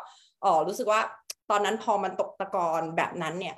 [0.42, 1.02] เออรู้สึกว่า
[1.50, 3.56] ตอนนั้นพอมันตกตะกอนแบบนั้นเนี่ย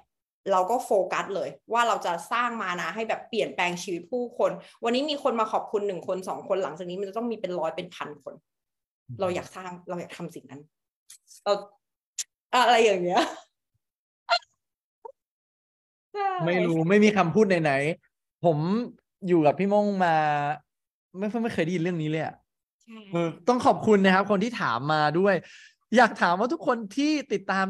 [0.52, 4.52] เราก็โฟกัสเลย ว่าเราจะสร้างมานะให้แบบเปลี่ยนแปลงชีวิตผู้คน
[4.84, 8.34] วันนี้มีคนมาขอบคุณหนึ่งคนสองคนหลังจากนี้มันจะต้องมีเป็นร้อยเป็นพันคน
[9.20, 10.62] เราอยากสร้างเราอยากทำสิ่งนั้น
[11.44, 11.54] เรา
[12.54, 13.24] อะไรอย่างเงี้ย
[16.14, 18.58] ใช่ไม่รู้ไม่มีคำพูดไหนๆผม
[19.28, 20.16] อยู่กับพี่มงมา
[21.18, 22.36] ไม่ไม่เคยได้ยินเรื่องนี้เลยอะ
[22.84, 25.36] ใช่เออต้องขอบคุณนะครับ คนที่ถามมาด้วย
[25.98, 27.68] อยากถามว่าทุกคนที่ติดตาม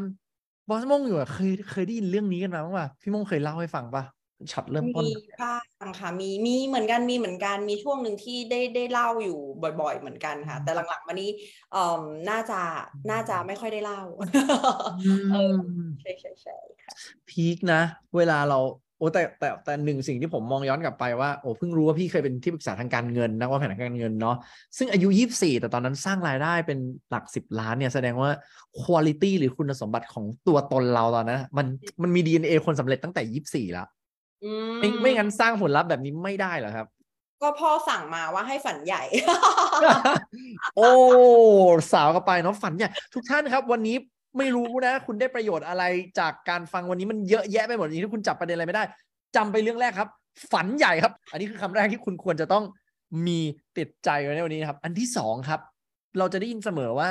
[0.68, 4.04] บอสมงอยู่อะเคยเคยได้ยินเรื่องนี้กันมาบ้างป่ะพี่มงเคยเล่าให้ฟังป่ะ
[4.52, 9.38] ช็อตเริ่มต้นมีบ้างค่ะมีมีเหมือนกันมีเหมือนกันมีช่วงหนึ่งที่ได้ได้เล่าอยู่
[9.80, 11.30] บ่อย ๆ เหมือนกันค่ะ แต่หลังๆมานี้
[11.72, 12.60] เอ่อน่าจะ
[13.10, 14.00] น่าจะไม่ค่อยได้เล่า
[15.32, 15.54] เออ
[16.00, 16.94] ใช่ใช่ใช่ค่ะ
[17.28, 17.80] พีคนะ
[18.16, 18.58] เวลาเรา
[18.98, 24.36] โอ้แต่แต่แต่หนึ่งสิ่งที่ผมมองย้อนกลับไปว่าโอ้เพิ่งรู้ว่าพี่เคยเป็นที่ปรึกษาทางการเงินนักวางแผนทางการเงินเนาะ
[24.78, 26.78] ซึ่งอายุยี่สี่แต่ตอนนั้นสร้างรายได้เป็น
[27.10, 28.30] หลักสิบล้านเนี่ยแสดงว่า
[28.82, 31.66] คุณ i t y หรือคุณสมบัติของตัวตนเราตอนนั้นอะมัน
[32.02, 33.86] มันมี DNA คนสำเร็จตั้งแต่ยี่สี่แล้ว
[34.44, 36.86] อืไม่ไม่งั้นสร้างผลลัพธ์แบบนี้ไม่ได้เหรอครับ
[37.42, 39.02] ก็พ่อสั่งมาว่าให้ฝันใหญ่
[40.76, 40.88] โอ้
[41.92, 43.96] สาวกันไปเนาะฝันใหญ่ทุกท่านครับ วันนี้
[44.38, 45.84] ไม่รู้นะ คุณได้ประโยชน์อะไร
[46.20, 48.84] จากการฟังวันนี้มันเยอะแยะไปหมดนี้ถ้าคุณจับประเด็นอะไรไม่ได้
[49.36, 50.08] จำไปเรื่องแรกครับ
[50.52, 52.64] ฝันใหญ่ครับ อันนี้คือคำแรกที่คุณควรจะต้อง
[53.26, 53.40] มี
[53.78, 55.60] ติดใจไว้ในวันนี้นะครับ อันที่สองครับ
[56.18, 57.08] เราจะได้ยินเสมอว่า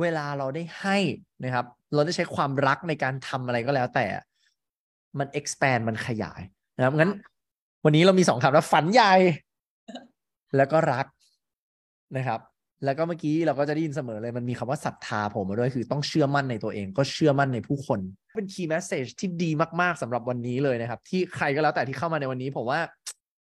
[0.00, 0.98] เวลาเราได้ให้
[1.44, 4.06] นะครับ เราได้ใช้ความรักในการทำอะไรก็แล้วแต่
[5.18, 6.40] มัน expand มันขยาย
[6.76, 7.12] นะครับงั้น
[7.84, 9.14] วันนี้เรามีสองคำแล้วฝันใหญ่
[10.56, 11.06] แล้วก็รัก
[12.16, 12.40] นะครับ
[12.84, 18.00] แล้วก็เมื่อกี้เราก็จะได้ยินเสมอเลยมันมีคำว่าศรัทธาผมมาด้วยคือต้องเชื่อมั่นในตัวเอง ก็เชื่อมั่นในผู้คน
[18.36, 22.80] เป็น key message ที่ดีมากๆสำหรับวันนี้เลยนะครับ ที่ใครก็แล้วแต่ที่เข้ามาในวันนี้ผมว่า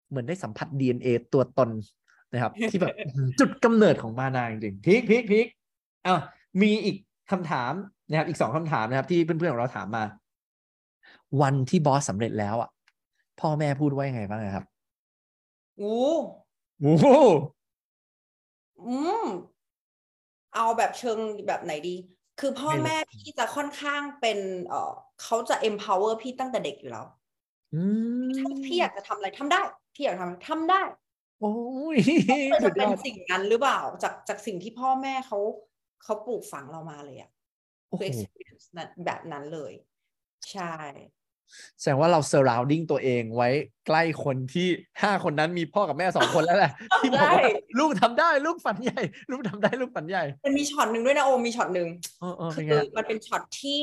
[0.10, 1.70] เหมือนได้สัมผัส DNA ตัวตน
[2.34, 2.96] นะครับ ที่แบบ
[3.40, 5.48] จุดกำเนิดของมานาจริงๆพีคพีคพีค
[6.06, 6.20] อ้าว
[6.62, 6.98] มีอีก
[7.32, 7.72] คำถาม
[8.10, 10.04] นะครับ อีกสองคำถามนะครับ ที่เพื่อนๆของเราถามมา
[11.42, 12.70] วันที่บอสสำเร็จแล้วอะ
[13.40, 14.66] พ่อแม่พูดว่ายังไงบ้างครับ
[15.80, 15.96] อู้
[16.80, 17.08] โอ้โห
[18.84, 19.26] อืม
[20.56, 21.96] เอาแบบเชิงแบบไหนดี
[22.40, 24.92] คือพ่อไม่รู้แม่พี่จะค่อนข้างเป็นเอ่อ
[25.24, 27.06] เขาจะ empower พี่ตั้งแต่เด็กอยู่แล้ว
[27.74, 27.84] อื
[28.26, 29.62] มถ้าพี่อยากจะทำอะไรทำได้
[29.96, 30.82] พี่อยากทำอะไรทำได้
[31.42, 31.54] โอ้
[31.96, 31.98] ย
[32.52, 35.40] มันสุจะดยเป็นอดสิ่งนั้นหรือเปล่า จากจากสิ่งที่พ่อแม่เขา
[36.04, 37.32] เขาปลูกฝังเรามาเลยอะ
[37.90, 39.74] โอ้โหคือ experience นั้นแบบนั้นเลย
[40.52, 40.74] ใช่
[41.80, 43.50] แสดงว่าเรา surrounding ตัวเองไว้
[43.88, 44.68] ใกล้คนที่
[45.02, 53.82] ห้าคนนั้นมีพ่อกับแม่สองคนแล้วแหละ ที่บอกว่าใช่ลูกทำได้ลูกฝันใหญ่ลูกทำได้ลูกฝันใหญ่ มันมีช็อตหนึ่งด้วยนะโอมมีช็อตหนึ่งเออเออคืเป็นไงมันเป็นช็อตที่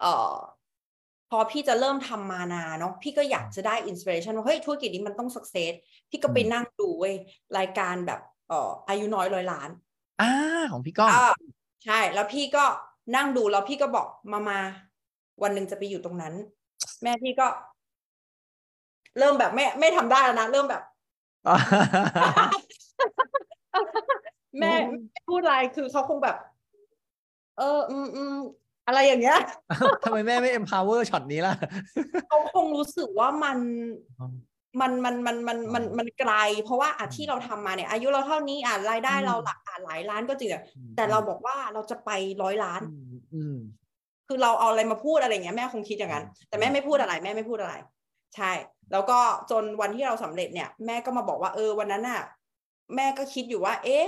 [0.00, 0.34] เอ่อ
[1.30, 5.72] พอพี่จะเริ่มทำมานาเนาะพี่ก็อยากจะได้ inspiration ว่าเฮ้ยธุรกิจนี้มันต้อง success
[6.10, 7.14] พี่ก็ไปนั่งดูเว้ย
[7.58, 9.70] รายการแบบเอ่ออายุน้อยร้อยล้าน
[10.20, 10.32] อ่า
[10.72, 11.32] ของพี่ก้องอ่า
[11.84, 12.64] ใช่ แล้วพี่ก็
[13.16, 14.58] นั่งดูแล้วพี่ก็บอกมามา
[15.42, 16.34] วันหนึ่งจะไปอยู่ตรงนั้น
[17.02, 17.46] แม่พี่ก็
[19.18, 20.82] เริ่มแบบไม่ไม่ทำได้แล้วนะเริ่มแบบ
[24.58, 26.36] แม่โอ้ไม่พูดอะไรคือเขาคงแบบ
[27.58, 28.34] เออ อืมอืม
[28.86, 29.38] อะไรอย่างเงี้ย
[30.02, 31.54] ทำไมแม่ไม่ empower ช็อตนี้ล่ะ
[32.28, 33.58] เขาคงรู้สึกว่ามัน
[34.80, 36.32] มันมันมันมันมันอ๋อมันไกล
[36.64, 40.62] เพราะว่าอะอืมที่เราทำมาเนี่ย อายุเราเท่านี้อะรายได้อืมเราหลักอะหลายล้านก็จริงอะ
[40.96, 42.10] แต่เราบอกว่าเราจะไป
[42.42, 43.56] ร้อยล้านอืมอืม
[44.32, 47.74] คือเราเอาอะไรมาพูดอะไรอย่างเงี้ยแม่คงคิดอย่างนั้น แต่แม่ไม่พูดอะไรแม่ไม่พูดอะไร
[48.36, 48.52] ใช่
[48.92, 49.18] แล้วก็
[49.50, 52.22] จนวันที่เราสำเร็จเนี่ย แม่ก็มาบอกว่าเออวันนั้นน่ะ
[52.96, 54.06] แม่ก็คิดอยู่ว่า เอ๊ะ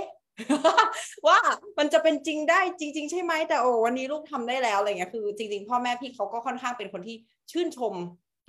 [1.27, 1.37] ว่า
[1.77, 7.15] มันจะเป็นจริงได้จริง ๆ ใช่ไหมแต่โอ้วันนี้ลูกทำได้แล้วอะไรเงี้ยคือจริง ๆ พ่อแม่พี่เขาก็ค่อนข้างเป็นคนที่
[7.51, 7.93] ชื่นชม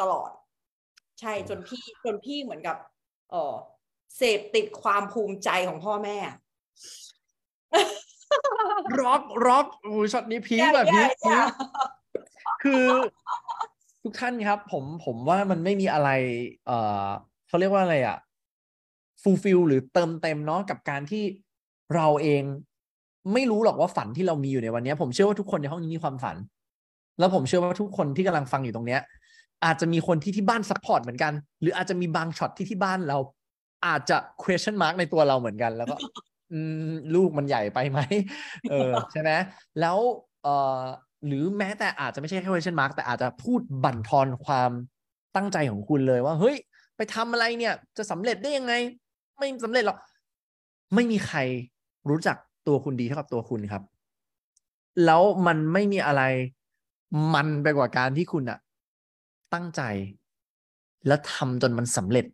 [0.00, 0.30] ตลอด
[1.20, 2.76] ใช่จนพี่จนพี่เหมือนกับ
[3.30, 3.54] เออ
[4.16, 6.16] เสพติดความภูมิใจของพ่อแม่
[9.00, 11.46] ร็อกร็อกโอ้ยช็อตนี้พีคใช่แบบพีคใช่พีค
[12.62, 12.84] คือ
[14.02, 16.10] ทุกท่านครับ ผมผมว่ามันไม่มีอะไร
[16.66, 17.06] เอ่อ
[17.48, 18.18] เขาเรียกว่าอะไรอะ
[19.22, 21.24] fulfill หรือเติมเต็มเนาะกับการที่
[21.94, 22.42] เราเอง
[23.32, 26.36] ไม่รู้หรอกว่าฝันที่เรามีอยู่ในวันเนี้ยผมเชื่อว่าทุกคนในห้องนี้มีความฝัน
[27.18, 29.00] แล้วผมเชื่อว่าทุกคนที่กำลังฟังอยู่ตรงเนี้ย
[29.64, 33.18] อาจจะมีคนที่ที่บ้าน support เหมือนกัน หรืออาจจะมีบางช็อตที่ที่บ้านเรา
[33.86, 36.33] อาจจะ question mark ในตัวเราเหมือนกัน แล้วก็อืม
[37.14, 37.98] ลูกมันใหญ่ไปไหม
[38.70, 39.30] เออใช่ไหม
[39.80, 39.98] แล้ว
[40.42, 40.80] เอ่อ
[41.26, 44.70] หรือแม้แต่อาจจะไม่ใช่แค่ question mark แต่อาจจะพูดบั่นทอนความ
[45.36, 46.56] ตั้งใจของคุณเลยว่าเฮ้ย
[46.96, 48.74] ไปทำอะไรเนี่ย จะสำเร็จได้ยังไง
[49.38, 49.98] ไม่สำเร็จหรอก
[50.94, 51.38] ไม่มีใคร
[52.08, 52.36] รู้จัก
[52.66, 53.82] ตัวคุณดีเท่ากับตัวคุณครับ
[55.04, 56.22] แล้วมันไม่มีอะไร
[57.34, 58.58] มันไปกว่าการที่คุณอะ
[59.54, 59.82] ตั้งใจ
[61.06, 62.26] แล้วทำจนมันสำเร็จ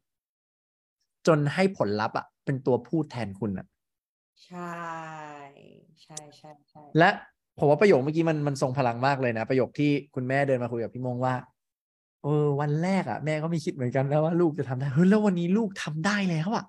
[1.26, 3.66] จนให้ผลลัพธ์อะเป็นตัวพูดแทนคุณอะ
[4.46, 4.74] ใช่
[6.02, 7.10] ใช่ใช่ใช่และ
[7.58, 11.34] ผมว่าประโยคเมื่อกี้มันมันทรงพลังมากเลยนะ ประโยคที่คุณแม่เดินมาคุยกับพี่มงว่า
[12.22, 16.64] เออวันแรกอะแม่ก็ไม่คิดเหมือนกันนะว่าลูกจะทำได้เฮ้ยแล้ววันนี้ลูกทำได้แล้วอะ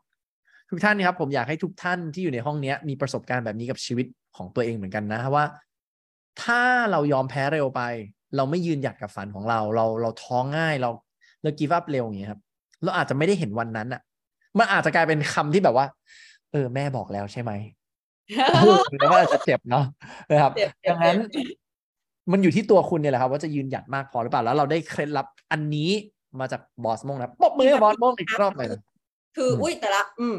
[0.70, 4.06] ทุกท่านนะครับ ผมอยากให้ทุกท่านที่อยู่ในห้องเนี้ย มีประสบการณ์แบบนี้กับชีวิต
[4.38, 5.46] ของตัวเองเหมือนกันนะว่า
[6.44, 7.82] ถ้าเรายอมแพ้เร็วไป
[8.36, 10.90] เราไม่ยืนหยัดกับฝันของเรา เราเราท้อง่ายเรา
[11.42, 12.42] เรากีฟอัพเร็วอย่างเงี้ยครับ
[12.84, 14.02] เราอาจจะไม่ได้เห็นวันนั้นอะ
[14.60, 15.86] มันอาจจะกลายเป็นคำที่แบบว่า
[16.52, 17.52] เออ แม่บอกแล้วใช่ไหม
[19.00, 19.86] แล้วก็อาจจะเจ็บเนาะ
[20.30, 21.46] นะครับเจ็บเจ็บดังนั้นเจ็บ
[22.32, 25.90] มันอยู่ที่ตัวคุณเนี่ยแหละครับ ว่าจะยืนหยัดมากพอหรือเปล่าแล้วเราได้เคล็ดลับอันนี้
[26.40, 28.82] มาจากบอสมงนะปรบมือให้บอสมงอีกรอบเลยนะ
[29.38, 30.36] คืออืมอุ้ยแต่ละ อืม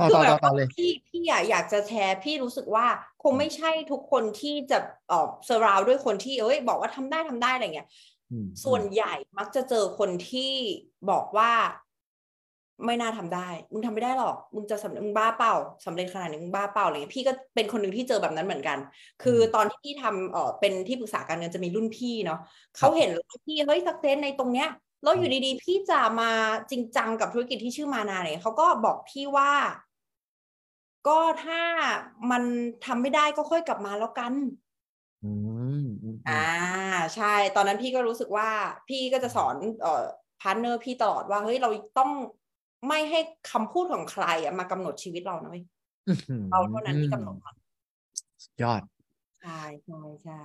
[0.00, 2.86] ต่อคือต่อแบบต่อต่อเลยพี่พี่อยากอยากจะแชร์พี่รู้สึกว่า
[3.22, 7.88] คงไม่ใช่ทุกคนที่จะเอ่อเซอร์ราวด้วยคนที่เอ้ย บอกว่าทำได้ทำได้อะไรเงี้ย
[8.30, 10.52] อืมส่วนใหญ่มักจะเจอคนที่
[11.10, 11.52] บอกว่า
[12.86, 15.54] ไม่น่าทำได้ มึงทำไม่ได้หรอก มึงจะสำเร็จมึงบ้าเปล่า
[15.86, 18.78] สำเร็จขนาดนี้มึงบ้าเปล่าอะไรเงี้ยพี่ก็เป็นคนหนึ่งที่เจอแบบนั้นเหมือนกัน
[19.22, 22.38] คือตอนที่พี่ทำเอ่อเป็นที่ปรึกษาการเงินจะมีรุ่นพี่เนาะ
[22.76, 24.68] เขาเห็นรุ่นพี่เฮ้ยสักเซนในตรงเนี้ย
[25.02, 26.30] แล้วอยู่ดีๆ พี่จะมา
[26.70, 29.52] จริงจังกับธุรกิจที่ชื่อมานาเนี่ยเขาก็บอกพี่ว่า
[31.08, 31.60] ก็ถ้า
[32.30, 32.42] มัน
[32.86, 34.34] ทำไม่ได้ก็ค่อยกลับมาแล้วกัน
[35.24, 35.32] อื
[35.82, 36.44] มอืมอ่า
[37.14, 38.48] ใช่ ตอนนั้นพี่ก็รู้สึกว่า
[38.88, 40.04] พี่ก็จะสอนเอ่อ
[40.40, 41.68] partner พี่ตลอดว่าเฮ้ยเรา
[41.98, 42.10] ต้อง
[42.88, 43.20] ไม่ให้
[43.50, 45.64] คำพูดของใครอะมากำหนดชีวิตเรานะเว้ย
[46.08, 47.54] อื้อหือเราเท่านั้นที่กำหนดมัน
[48.62, 48.82] ยอด
[49.40, 50.40] ใช่ใช่ใช่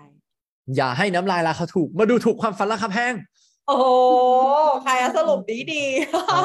[0.76, 3.14] อย่าให้น้ำลายราคาถูก มาดูถูกความฝันราคาแพง
[3.68, 3.88] โอ้โห
[4.84, 5.84] ใครอะสรุปดีดี
[6.34, 6.40] อ่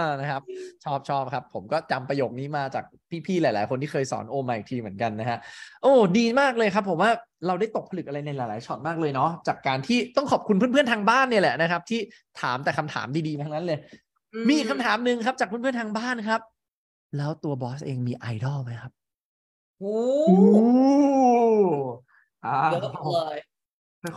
[0.00, 0.42] านะครับ
[0.84, 2.84] ชอบชอบครับ ผมก็จำประโยคนี้มาจาก
[3.26, 5.38] พี่ๆ หลาย ๆ คนที่เคยสอนโอมาอีกทีเหมือนกันนะฮะ
[5.82, 7.10] โอ้ ดีมากเลยครับ ผมว่า
[7.46, 12.00] เราได้ตกผลึกอะไรในหลาย ๆ ช็อตมากเลยเนาะ จากการที่ต้องขอบคุณเพื่อน ๆ ทางบ้านเนี่ยแหละนะครับ ที่
[12.40, 13.78] ถามแต่คำถามดี ๆ ทั้งนั้นเลย
[14.48, 16.40] มีอีกคำถามหนึ่งครับ จากเพื่อนๆทางบ้านครับ
[17.16, 18.92] แล้วตัวบอสเองมีไอดอลไหมครับ
[19.78, 19.96] โอ้
[20.54, 20.64] โอ้
[22.44, 23.38] อ่าเยอะเลย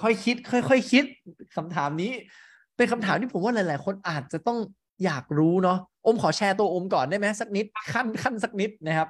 [0.02, 1.06] ค่อยๆคิด ค่อยๆคิด
[1.56, 2.12] คำถามนี้
[2.76, 4.60] เป็นคำถามที่ผมว่าหลาย ๆ คนอาจจะต้อง
[5.06, 9.08] อยากรู้เนาะอมขอแชร์ตัวอมก่อนได้ไหมสักนิดขั้นขั้นสักนิดนะครับ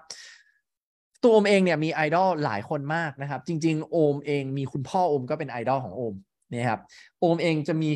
[1.23, 6.13] ตัวโอมเองเนี่ยมีไอดอลหลายคนมากนะครับ จริง ๆ โอมเองมีคุณพ่อโอมก็เป็นไอดอลของโอม
[6.51, 6.79] นะครับ
[7.19, 7.91] โอมเองจะมี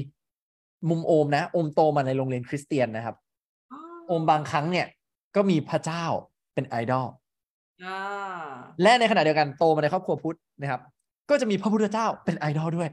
[0.90, 3.16] มุมโอมนะโอมโตมาในโรงเรียนคริสเตียนนะครับ
[4.08, 4.88] โอมบางครั้งเนี่ย
[5.36, 6.06] ก็มีพระเจ้า
[6.54, 7.08] เป็นไอดอล
[7.84, 8.00] อ่า
[8.82, 10.82] และในขณะเดียวกันโตมาในครอบครัวพุทธนะครับ
[11.30, 12.90] ก็จะมีพระพุทธเจ้าเป็นไอดอลด้วย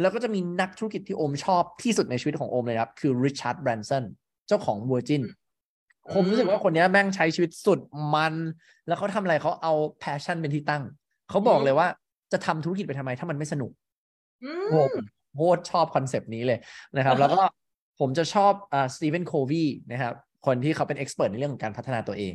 [0.00, 4.04] แล้วก็จะมีนักธุรกิจที่โอมชอบที่สุดในชีวิตของโอมเลยครับ คือริชาร์ดแบรนสัน
[4.46, 5.22] เจ้าของ Virgin
[6.12, 7.78] ผมรู้สึกว่าคนนี้แม่งใช้ชีวิตสุด
[8.14, 8.34] มัน
[8.86, 10.82] แล้วเขาทำอะไรเขาเอา passion เป็นที่ตั้ง
[11.30, 11.86] เขาบอกเลยว่า
[12.32, 13.70] จะทำธุรกิจไปทำไมถ้ามันไม่สนุก
[14.44, 16.58] อืโอ้มผม โคตรชอบคอนเซปต์นี้เลย
[16.96, 17.42] นะครับ แล้วก็
[18.00, 20.14] ผมจะชอบอ่าสตีเวนโควีนะครับ
[20.46, 22.34] คนที่เขาเป็น expert ในเรื่องของการพัฒนาตัวเอง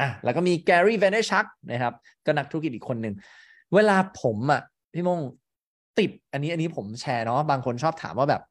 [0.00, 1.94] อะแล้วก็มีแกรี่เวเนชักนะครับ
[2.26, 3.14] ก็นักธุรกิจอีกคนหนึ่ง
[3.74, 4.62] เวลาผมอะ
[4.94, 5.18] พี่มง
[5.98, 8.42] ติดอันนี้อันนี้ผมแชร์เนาะบางคนชอบถามว่าแบบ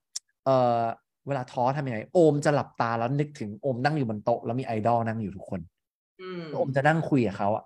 [0.45, 0.81] เออ
[1.27, 5.59] เวลาท้อทำยังไง โอมจะหลับตาแล้วนึกถึงโอมนั่งอยู่บนโต๊ะแล้วมีไอดอลนั่งอยู่ทุกคน
[6.21, 7.63] อืมโอมจะนั่งคุยกับเขาอะ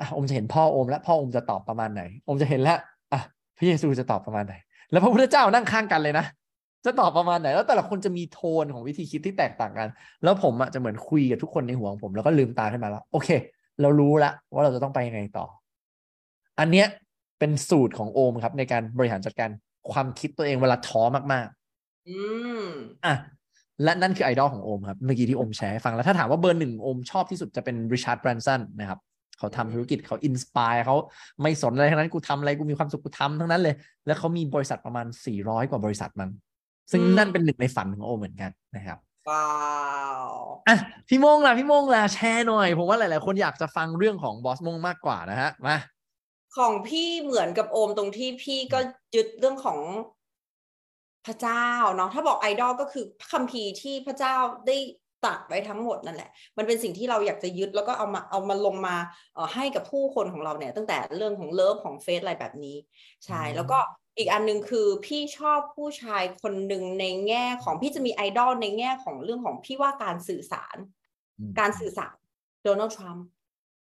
[0.00, 2.78] อะโอมจะเห็นพ่อโอมแล้วพ่อโอมจะตอบประมาณไหนโอมจะเห็นแล้ว
[3.12, 3.20] อะ
[3.56, 4.54] พระเยซูจะตอบประมาณไหน
[4.90, 6.26] แล้วพระพุทธเจ้านั่งข้างกันเลยนะ
[6.84, 9.88] จะตอบประมาณไหน แล้วแต่ละคนจะมีโทนของวิธีคิดที่แตกต่างกัน
[10.22, 13.28] แล้วผมอะจะเหมือนคุยกับทุกคนในหัวของผมแล้วก็ลืมตาขึ้นมาแล้ว โอเค
[13.80, 15.46] เรารู้แล้วว่าเราจะต้องไปยังไงต่อ
[16.58, 16.86] อันเนี้ย
[17.38, 19.50] เป็นสูตรของโอมครับ ในการบริหารจัดการ
[19.92, 22.18] ความคิดตัวเองเวลาท้อมากๆ อื
[22.62, 22.66] ม
[23.04, 23.14] อะ
[23.84, 29.00] และนั่นคือไอดอลของโอมครับ เมื่อกี้ที่โอมแชร์ให้ฟังแล้วถ้าถามว่าเบอร์หนึ่งโอมชอบที่สุดจะเป็นริชาร์ดแบรนสันนะครับ
[29.38, 30.96] เขาทำธุรกิจเขา inspire เขา
[31.42, 33.74] ไม่สนอะไรทั้งนั้นกูทำอะไรกูมีความสุขกูทำทั้งนั้นเลย
[34.06, 35.06] แล้วเขามีบริษัทประมาณ
[35.38, 36.28] 400 กว่าบริษัทมัน
[36.90, 38.98] ซึ่งอืมนั่นเป็นหนึ่งในฝันของโอมเหมือนกันนะครับ
[39.30, 39.48] ว้า
[40.22, 40.26] ว
[40.68, 40.76] อะ
[41.08, 45.76] พี่โมงล่ะพี่โมงล่ะแชร์หน่อย ผมว่าหลาย ๆ คนอยากจะฟังเรื่องของบอสโมงมากกว่านะฮะมา
[46.56, 48.78] ของพี่เหมือนกับโอมตรงที่พี่ก็
[49.14, 49.78] ยึดเรื่องของ
[51.26, 54.34] พระเจ้าเนาะถ้าบอกไอดอลก็คือคัมภีร์ที่พระเจ้า
[54.66, 54.76] ได้
[55.24, 58.96] ตรัดไว้ทั้งหมดนั่นแหละ มันเป็นสิ่งที่เราอยากจะยึดแล้วก็เอามาเอามาลงมา
[59.34, 62.76] เอ่อให้กับผู้คนของเราเนี่ย ตั้งแต่เรื่องของเลิฟของเฟซอะไรแบบนี้
[63.24, 63.78] ใช่อืมแล้วก็
[64.18, 70.76] อีกอันหนึ่งคือพี่ชอบผู้ชายคนหนึ่งในแง่ของพี่จะมีไอดอลในแง่ของเรื่องของพี่ว่าการสื่อสาร
[71.38, 72.16] อืมการสื่อสาร
[72.64, 73.24] โดนัลด์ทรัมป์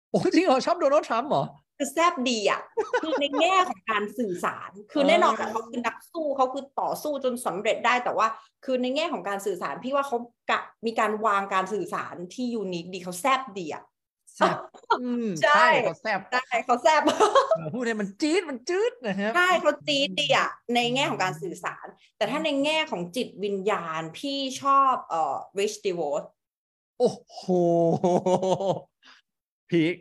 [0.10, 1.44] โอ้จริงเหรอชอบโดนัลด์ทรัมป์เหรอ
[1.84, 2.62] คือแซบดีอะ
[3.02, 8.28] คือในแง่ของการสื่อสาร คือแน่นอนอะเขาคือนักสู้เขาคือต่อสู้จนสำเร็จได้แต่ว่า
[8.66, 10.18] คือในแง่ของการสื่อสารพี่ว่าเขา
[10.52, 13.84] กะมีการวางการสื่อสารที่ยูนิคดีเขาแซบดีอะ
[14.36, 14.58] แซ่บ
[15.02, 17.02] อืมใช่ใช่เขาแซ่บได้เขาแซบ
[17.56, 21.86] เออพูดให้มันจี๊ดมันจืดนะครับใช่เขาจี๊ดดีอะในแง่ของการสื่อสาร
[22.18, 26.24] แต่ถ้าในแง่ของจิตวิญญาณพี่ชอบเอ่อ Rich DeVos
[27.00, 27.42] โอ้โห
[29.70, 29.96] พีค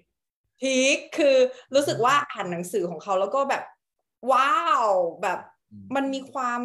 [0.62, 1.36] พีคคือ
[1.74, 3.62] รู้สึกว่าอ่านหนังสือของเขาแล้วก็แบบ
[4.32, 4.86] ว้าว
[5.22, 5.38] แบบ
[5.96, 6.60] มันมีความ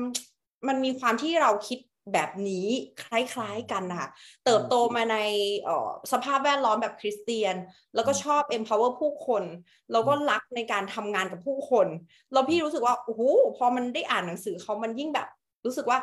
[0.68, 1.80] มันมีความที่เราคิด
[2.14, 2.68] แบบนี้
[3.04, 4.10] คล้ายๆกันนะคะ
[4.46, 5.18] เติบโตมาใน
[5.64, 7.56] เอ่อสภาพแวดล้อมแบบคริสเตียน
[7.96, 9.44] แล้วก็ชอบ empower ผู้คน
[9.92, 11.88] แล้วก็รักในการทำงานกับผู้คน
[12.34, 13.22] แล้วพี่รู้สึกว่าโอ้โห
[13.58, 15.28] พอมันได้อ่านหนังสือเขามันยิ่งแบบ
[15.66, 16.00] รู้สึกว่า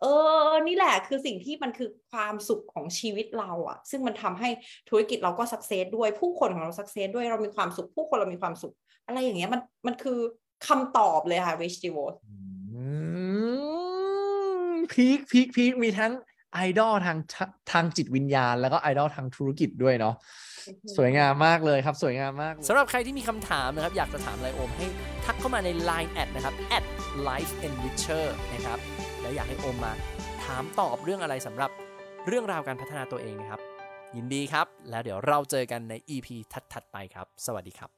[0.00, 0.06] เอ
[0.48, 4.48] อ นี่แหละคือสิ่งที่มันคือความสุขของชีวิตเราอะซึ่งมันทำให้
[4.88, 8.74] ธุรกิจเราก็สักเซสด้วยผู้คนของเราสักเซสด้วยเรามีความสุข ผู้คนเรามีความสุข
[9.06, 10.18] อะไรอย่างเงี้ยมันมันคือ
[10.66, 12.14] คำตอบเลยค่ะ Rich DeVos
[12.72, 12.84] อื
[14.68, 16.12] มพีคพีคพีคมีทั้ง
[16.54, 20.14] ไอดอลทางทะทางจิตวิญญาณ แล้วก็ไอดอลทางธุรกิจด้วยเนาะ
[20.96, 24.86] สวยงามมากเลยครับ สวยงามมากสำหรับใครที่มีคำถามนะครับ อยากจะถามอะไรโอมให้
[25.24, 26.84] ทักเข้ามาใน Line แอดนะครับ at
[27.28, 28.78] life enricher นะครับ
[29.28, 29.92] แล้วอยากให้โอมมา
[30.44, 31.70] ถามตอบเรื่องอะไรสำหรับ
[32.26, 33.60] เรื่องราวการพัฒนาตัวเองนะครับ
[34.16, 36.28] ยินดีครับ แล้วเดี๋ยวเราเจอกันใน EP
[36.72, 37.97] ถัดๆไปครับ สวัสดีครับ